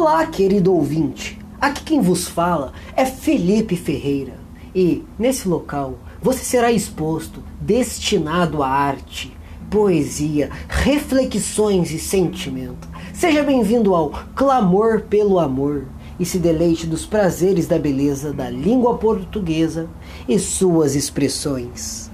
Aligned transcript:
Olá, 0.00 0.24
querido 0.26 0.72
ouvinte. 0.72 1.36
Aqui 1.60 1.82
quem 1.82 2.00
vos 2.00 2.28
fala 2.28 2.72
é 2.94 3.04
Felipe 3.04 3.74
Ferreira. 3.74 4.34
E 4.72 5.02
nesse 5.18 5.48
local 5.48 5.98
você 6.22 6.44
será 6.44 6.70
exposto, 6.70 7.42
destinado 7.60 8.62
à 8.62 8.68
arte, 8.68 9.36
poesia, 9.68 10.50
reflexões 10.68 11.90
e 11.90 11.98
sentimento. 11.98 12.88
Seja 13.12 13.42
bem-vindo 13.42 13.92
ao 13.92 14.10
Clamor 14.36 15.00
pelo 15.00 15.40
Amor 15.40 15.86
e 16.16 16.24
se 16.24 16.38
deleite 16.38 16.86
dos 16.86 17.04
prazeres 17.04 17.66
da 17.66 17.76
beleza 17.76 18.32
da 18.32 18.48
língua 18.48 18.98
portuguesa 18.98 19.90
e 20.28 20.38
suas 20.38 20.94
expressões. 20.94 22.07